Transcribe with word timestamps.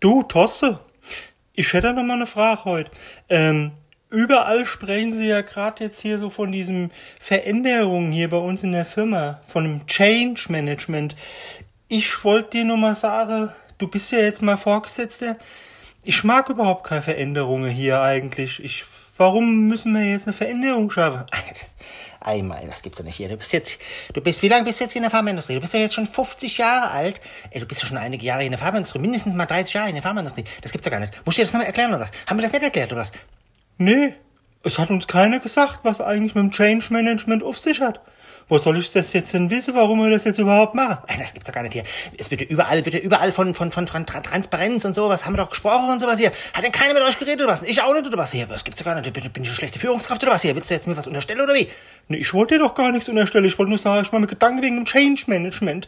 Du, 0.00 0.22
Tosse, 0.22 0.78
ich 1.54 1.72
hätte 1.72 1.92
noch 1.92 2.04
mal 2.04 2.14
eine 2.14 2.26
Frage 2.26 2.64
heute. 2.66 2.90
Ähm, 3.28 3.72
überall 4.10 4.64
sprechen 4.64 5.12
sie 5.12 5.26
ja 5.26 5.40
gerade 5.40 5.82
jetzt 5.82 6.00
hier 6.00 6.20
so 6.20 6.30
von 6.30 6.52
diesen 6.52 6.92
Veränderungen 7.18 8.12
hier 8.12 8.30
bei 8.30 8.36
uns 8.36 8.62
in 8.62 8.70
der 8.70 8.84
Firma, 8.84 9.40
von 9.48 9.64
dem 9.64 9.86
Change 9.88 10.40
Management. 10.50 11.16
Ich 11.88 12.22
wollte 12.22 12.50
dir 12.50 12.64
nur 12.64 12.76
mal 12.76 12.94
sagen, 12.94 13.50
du 13.78 13.88
bist 13.88 14.12
ja 14.12 14.20
jetzt 14.20 14.40
mal 14.40 14.56
Vorgesetzter. 14.56 15.36
Ich 16.04 16.22
mag 16.22 16.48
überhaupt 16.48 16.86
keine 16.86 17.02
Veränderungen 17.02 17.70
hier 17.70 18.00
eigentlich. 18.00 18.62
Ich, 18.62 18.84
warum 19.16 19.66
müssen 19.66 19.92
wir 19.94 20.08
jetzt 20.08 20.28
eine 20.28 20.36
Veränderung 20.36 20.92
schaffen? 20.92 21.24
Einmal, 22.20 22.66
das 22.66 22.82
gibt's 22.82 22.98
doch 22.98 23.04
nicht 23.04 23.14
hier. 23.16 23.28
Du 23.28 23.36
bist 23.36 23.52
jetzt, 23.52 23.78
du 24.12 24.20
bist, 24.20 24.42
wie 24.42 24.48
lange 24.48 24.64
bist 24.64 24.80
du 24.80 24.84
jetzt 24.84 24.96
in 24.96 25.02
der 25.02 25.10
Pharmaindustrie? 25.10 25.54
Du 25.54 25.60
bist 25.60 25.72
ja 25.72 25.80
jetzt 25.80 25.94
schon 25.94 26.06
50 26.06 26.58
Jahre 26.58 26.90
alt. 26.90 27.20
Ey, 27.50 27.60
du 27.60 27.66
bist 27.66 27.80
ja 27.82 27.88
schon 27.88 27.96
einige 27.96 28.26
Jahre 28.26 28.44
in 28.44 28.50
der 28.50 28.58
Pharmaindustrie, 28.58 28.98
mindestens 28.98 29.34
mal 29.34 29.46
30 29.46 29.74
Jahre 29.74 29.88
in 29.88 29.94
der 29.94 30.02
Pharmaindustrie. 30.02 30.44
Das 30.62 30.72
gibt's 30.72 30.84
doch 30.84 30.90
gar 30.90 31.00
nicht. 31.00 31.12
Musst 31.24 31.38
du 31.38 31.42
dir 31.42 31.44
das 31.46 31.52
nochmal 31.52 31.66
erklären 31.68 31.90
oder 31.90 32.00
was? 32.00 32.10
Haben 32.26 32.38
wir 32.38 32.42
das 32.42 32.52
nicht 32.52 32.62
erklärt 32.64 32.90
oder 32.92 33.02
was? 33.02 33.12
Nee, 33.78 34.14
es 34.64 34.78
hat 34.78 34.90
uns 34.90 35.06
keiner 35.06 35.38
gesagt, 35.38 35.78
was 35.84 36.00
eigentlich 36.00 36.34
mit 36.34 36.42
dem 36.42 36.50
Change 36.50 36.86
Management 36.90 37.42
auf 37.44 37.58
sich 37.58 37.80
hat. 37.80 38.00
Wo 38.50 38.56
soll 38.56 38.78
ich 38.78 38.90
das 38.92 39.12
jetzt 39.12 39.34
denn 39.34 39.50
wissen, 39.50 39.74
warum 39.74 40.02
wir 40.02 40.08
das 40.08 40.24
jetzt 40.24 40.38
überhaupt 40.38 40.74
machen? 40.74 40.96
Ey, 41.06 41.18
Das 41.18 41.34
gibt's 41.34 41.46
doch 41.46 41.52
gar 41.54 41.62
nicht 41.62 41.74
hier. 41.74 41.84
Es 42.16 42.30
wird 42.30 42.40
ja 42.40 42.46
überall, 42.46 42.82
wird 42.86 42.94
ja 42.94 43.00
überall 43.00 43.30
von, 43.30 43.52
von, 43.54 43.70
von, 43.70 43.86
von 43.86 44.06
Tra- 44.06 44.22
Transparenz 44.22 44.86
und 44.86 44.94
sowas. 44.94 45.26
Haben 45.26 45.34
wir 45.34 45.42
doch 45.44 45.50
gesprochen 45.50 45.90
und 45.90 46.00
sowas 46.00 46.16
hier. 46.16 46.32
Hat 46.54 46.64
denn 46.64 46.72
keiner 46.72 46.94
mit 46.94 47.02
euch 47.02 47.18
geredet 47.18 47.42
oder 47.42 47.52
was? 47.52 47.60
Ich 47.62 47.82
auch 47.82 47.92
nicht 47.92 48.06
oder 48.06 48.16
was 48.16 48.32
hier? 48.32 48.46
Das 48.46 48.64
gibt's 48.64 48.78
doch 48.82 48.86
gar 48.86 48.98
nicht. 48.98 49.12
Bin 49.12 49.22
ich 49.22 49.36
eine 49.36 49.46
schlechte 49.54 49.78
Führungskraft 49.78 50.22
oder 50.22 50.32
was 50.32 50.40
hier? 50.40 50.56
Willst 50.56 50.70
du 50.70 50.74
jetzt 50.74 50.86
mir 50.86 50.96
was 50.96 51.06
unterstellen 51.06 51.42
oder 51.42 51.52
wie? 51.52 51.68
Nee, 52.08 52.18
ich 52.18 52.32
wollte 52.34 52.54
dir 52.54 52.60
doch 52.60 52.74
gar 52.74 52.90
nichts 52.90 53.08
unterstellen. 53.08 53.44
Ich 53.44 53.58
wollte 53.58 53.70
nur 53.70 53.78
sagen, 53.78 54.02
ich 54.02 54.12
mache 54.12 54.22
mir 54.22 54.26
Gedanken 54.26 54.62
wegen 54.62 54.76
dem 54.76 54.84
Change 54.86 55.24
Management. 55.26 55.86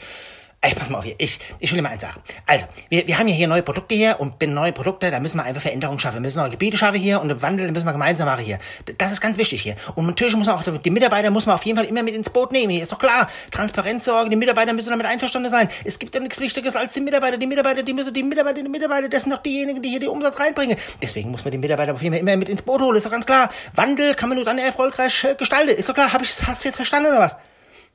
Ey, 0.63 0.75
pass 0.75 0.91
mal 0.91 0.99
auf 0.99 1.05
hier. 1.05 1.15
Ich, 1.17 1.39
ich 1.59 1.73
will 1.73 1.79
dir 1.79 1.83
mal 1.83 1.89
eins 1.89 2.03
sagen. 2.03 2.21
Also, 2.45 2.67
wir, 2.91 3.07
wir 3.07 3.19
haben 3.19 3.27
ja 3.29 3.35
hier 3.35 3.49
neue 3.49 3.63
Produkte 3.63 3.95
hier 3.95 4.17
und 4.19 4.39
bin 4.39 4.53
neue 4.53 4.73
Produkte, 4.73 5.11
da 5.11 5.19
müssen 5.19 5.39
wir 5.39 5.45
einfach 5.45 5.63
Veränderungen 5.63 5.99
schaffen. 5.99 6.17
Wir 6.17 6.21
müssen 6.21 6.37
neue 6.37 6.51
Gebiete 6.51 6.77
schaffen 6.77 7.01
hier 7.01 7.19
und 7.23 7.41
Wandel 7.41 7.71
müssen 7.71 7.87
wir 7.87 7.93
gemeinsam 7.93 8.27
machen 8.27 8.45
hier. 8.45 8.59
Das 8.99 9.11
ist 9.11 9.23
ganz 9.23 9.39
wichtig 9.39 9.63
hier. 9.63 9.77
Und 9.95 10.05
natürlich 10.05 10.37
muss 10.37 10.49
man 10.49 10.57
auch, 10.57 10.63
die 10.63 10.91
Mitarbeiter 10.91 11.31
muss 11.31 11.47
man 11.47 11.55
auf 11.55 11.65
jeden 11.65 11.79
Fall 11.79 11.87
immer 11.87 12.03
mit 12.03 12.15
ins 12.15 12.29
Boot 12.29 12.53
nehmen. 12.53 12.69
Hier 12.69 12.83
ist 12.83 12.93
doch 12.93 12.99
klar. 12.99 13.31
Transparenz 13.51 14.05
sorgen, 14.05 14.29
die 14.29 14.37
Mitarbeiter 14.37 14.75
müssen 14.75 14.91
damit 14.91 15.07
einverstanden 15.07 15.51
sein. 15.51 15.71
Es 15.85 15.99
gibt 15.99 16.15
ja 16.15 16.21
nichts 16.21 16.39
Wichtiges 16.41 16.77
als 16.77 16.93
die 16.93 17.01
Mitarbeiter. 17.01 17.39
Die 17.39 17.47
Mitarbeiter, 17.47 17.83
die 17.83 17.95
müssen, 17.95 18.13
die 18.13 18.23
Mitarbeiter, 18.23 18.63
die 18.63 18.69
Mitarbeiter, 18.69 19.09
das 19.09 19.23
sind 19.23 19.33
doch 19.33 19.43
diejenigen, 19.43 19.81
die 19.81 19.89
hier 19.89 20.01
den 20.01 20.11
Umsatz 20.11 20.39
reinbringen. 20.39 20.77
Deswegen 21.01 21.31
muss 21.31 21.43
man 21.43 21.53
die 21.53 21.59
Mitarbeiter 21.59 21.95
auf 21.95 22.03
jeden 22.03 22.15
Fall 22.15 22.21
immer 22.21 22.37
mit 22.37 22.51
ins 22.51 22.61
Boot 22.61 22.83
holen. 22.83 22.97
Ist 22.97 23.07
doch 23.07 23.11
ganz 23.11 23.25
klar. 23.25 23.49
Wandel 23.77 24.15
kann 24.15 24.29
man 24.29 24.37
nur 24.37 24.45
dann 24.45 24.59
erfolgreich 24.59 25.25
äh, 25.25 25.35
gestalten. 25.37 25.75
Ist 25.75 25.89
doch 25.89 25.95
klar. 25.95 26.13
Hab 26.13 26.21
ich, 26.21 26.47
hast 26.47 26.65
du 26.65 26.69
jetzt 26.69 26.77
verstanden 26.77 27.09
oder 27.09 27.21
was? 27.21 27.37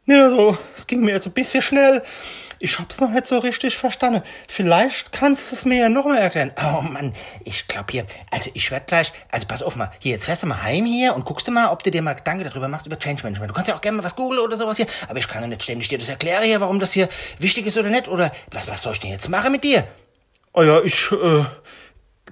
Ja, 0.07 0.29
so, 0.29 0.55
es 0.77 0.85
ging 0.85 1.01
mir 1.01 1.13
jetzt 1.13 1.25
ein 1.25 1.33
bisschen 1.33 1.63
schnell. 1.63 2.03
Ich 2.59 2.77
hab's 2.77 3.01
noch 3.01 3.09
nicht 3.09 3.25
so 3.25 3.39
richtig 3.39 3.75
verstanden. 3.75 4.21
Vielleicht 4.47 5.11
kannst 5.11 5.51
du 5.51 5.55
es 5.55 5.65
mir 5.65 5.77
ja 5.77 5.89
noch 5.89 6.05
mal 6.05 6.19
erklären. 6.19 6.51
Oh 6.61 6.81
Mann, 6.81 7.11
ich 7.43 7.67
glaub 7.67 7.89
hier, 7.89 8.05
also 8.29 8.51
ich 8.53 8.69
werd 8.69 8.85
gleich, 8.85 9.11
also 9.31 9.47
pass 9.47 9.63
auf 9.63 9.75
mal, 9.75 9.91
hier, 9.97 10.11
jetzt 10.11 10.25
fährst 10.25 10.43
du 10.43 10.47
mal 10.47 10.61
heim 10.61 10.85
hier 10.85 11.15
und 11.15 11.25
guckst 11.25 11.47
du 11.47 11.51
mal, 11.51 11.69
ob 11.71 11.81
du 11.81 11.89
dir 11.89 12.03
mal 12.03 12.13
Gedanken 12.13 12.43
darüber 12.43 12.67
machst, 12.67 12.85
über 12.85 12.99
Change 12.99 13.23
Management. 13.23 13.49
Du 13.49 13.55
kannst 13.55 13.67
ja 13.67 13.75
auch 13.75 13.81
gerne 13.81 13.97
mal 13.97 14.03
was 14.03 14.15
googeln 14.15 14.39
oder 14.41 14.55
sowas 14.55 14.77
hier, 14.77 14.85
aber 15.09 15.17
ich 15.17 15.27
kann 15.27 15.41
ja 15.41 15.47
nicht 15.47 15.63
ständig 15.63 15.87
dir 15.87 15.97
das 15.97 16.07
erklären 16.07 16.43
hier, 16.43 16.61
warum 16.61 16.79
das 16.79 16.93
hier 16.93 17.09
wichtig 17.39 17.65
ist 17.65 17.75
oder 17.75 17.89
nicht, 17.89 18.07
oder 18.07 18.31
was, 18.51 18.67
was 18.67 18.83
soll 18.83 18.93
ich 18.93 18.99
denn 18.99 19.09
jetzt 19.09 19.27
machen 19.27 19.51
mit 19.51 19.63
dir? 19.63 19.87
Oh 20.53 20.61
ja, 20.61 20.81
ich, 20.81 21.11
äh, 21.11 21.45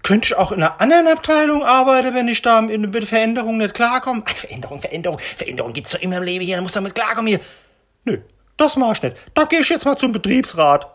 könnte 0.04 0.28
ich 0.28 0.36
auch 0.36 0.52
in 0.52 0.62
einer 0.62 0.80
anderen 0.80 1.08
Abteilung 1.08 1.64
arbeiten, 1.64 2.14
wenn 2.14 2.28
ich 2.28 2.42
da 2.44 2.62
mit 2.62 2.80
mit 2.80 2.94
der 2.94 3.08
Veränderung 3.08 3.58
nicht 3.58 3.74
klarkomme? 3.74 4.22
Ach, 4.26 4.36
Veränderung, 4.36 4.80
Veränderung, 4.80 5.18
Veränderung 5.20 5.74
gibt's 5.74 5.94
doch 5.94 6.02
immer 6.02 6.18
im 6.18 6.24
Leben 6.24 6.46
hier, 6.46 6.58
da 6.58 6.62
musst 6.62 6.76
du 6.76 6.80
damit 6.80 6.94
klarkommen 6.94 7.28
hier. 7.28 7.40
Nö, 8.06 8.20
das 8.58 8.76
mach 8.76 8.96
ich 8.96 9.04
nicht. 9.04 9.18
Da 9.34 9.46
gehe 9.46 9.60
ich 9.60 9.70
jetzt 9.70 9.86
mal 9.86 9.98
zum 9.98 10.12
Betriebsrat. 10.12 10.88